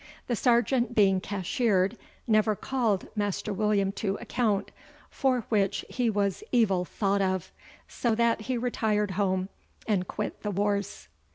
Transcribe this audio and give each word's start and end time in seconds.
The 0.25 0.35
sergeant 0.35 0.95
being 0.95 1.19
cashiered, 1.21 1.95
never 2.25 2.55
called 2.55 3.09
Master 3.15 3.53
William 3.53 3.91
to 4.01 4.15
account, 4.15 4.71
for 5.11 5.41
which 5.49 5.85
he 5.89 6.09
was 6.09 6.43
evill 6.51 6.85
thought 6.85 7.21
of; 7.21 7.51
so 7.87 8.15
that 8.15 8.41
he 8.41 8.57
retired 8.57 9.11
home, 9.11 9.49
and 9.87 10.07
quit 10.07 10.41
the 10.41 10.49
warres." 10.49 11.07